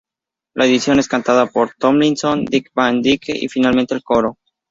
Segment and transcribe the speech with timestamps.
[0.55, 4.39] La canción es cantada por Tomlinson, Dick Van Dyke y finalmente, el coro.